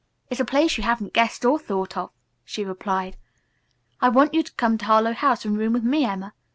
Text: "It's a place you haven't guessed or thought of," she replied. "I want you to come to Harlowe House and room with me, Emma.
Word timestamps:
"It's 0.31 0.39
a 0.39 0.45
place 0.45 0.79
you 0.79 0.83
haven't 0.83 1.13
guessed 1.13 1.45
or 1.45 1.59
thought 1.59 1.95
of," 1.95 2.09
she 2.43 2.65
replied. 2.65 3.17
"I 4.01 4.09
want 4.09 4.33
you 4.33 4.41
to 4.41 4.53
come 4.53 4.79
to 4.79 4.85
Harlowe 4.85 5.13
House 5.13 5.45
and 5.45 5.55
room 5.59 5.73
with 5.73 5.83
me, 5.83 6.05
Emma. 6.05 6.33